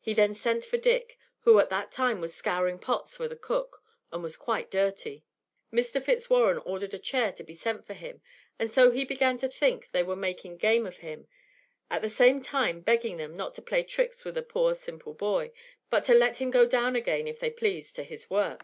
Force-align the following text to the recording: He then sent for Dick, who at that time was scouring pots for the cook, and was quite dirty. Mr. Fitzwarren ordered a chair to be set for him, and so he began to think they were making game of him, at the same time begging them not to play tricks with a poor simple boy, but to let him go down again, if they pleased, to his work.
He 0.00 0.12
then 0.12 0.34
sent 0.34 0.64
for 0.64 0.76
Dick, 0.76 1.16
who 1.42 1.60
at 1.60 1.70
that 1.70 1.92
time 1.92 2.20
was 2.20 2.34
scouring 2.34 2.80
pots 2.80 3.16
for 3.16 3.28
the 3.28 3.36
cook, 3.36 3.80
and 4.10 4.20
was 4.20 4.36
quite 4.36 4.72
dirty. 4.72 5.24
Mr. 5.72 6.02
Fitzwarren 6.02 6.58
ordered 6.64 6.94
a 6.94 6.98
chair 6.98 7.30
to 7.30 7.44
be 7.44 7.52
set 7.52 7.86
for 7.86 7.92
him, 7.94 8.22
and 8.58 8.68
so 8.72 8.90
he 8.90 9.04
began 9.04 9.38
to 9.38 9.48
think 9.48 9.92
they 9.92 10.02
were 10.02 10.16
making 10.16 10.56
game 10.56 10.84
of 10.84 10.96
him, 10.96 11.28
at 11.90 12.02
the 12.02 12.08
same 12.10 12.42
time 12.42 12.80
begging 12.80 13.18
them 13.18 13.36
not 13.36 13.54
to 13.54 13.62
play 13.62 13.84
tricks 13.84 14.24
with 14.24 14.36
a 14.36 14.42
poor 14.42 14.74
simple 14.74 15.14
boy, 15.14 15.52
but 15.90 16.02
to 16.06 16.12
let 16.12 16.38
him 16.40 16.50
go 16.50 16.66
down 16.66 16.96
again, 16.96 17.28
if 17.28 17.38
they 17.38 17.48
pleased, 17.48 17.94
to 17.94 18.02
his 18.02 18.28
work. 18.28 18.60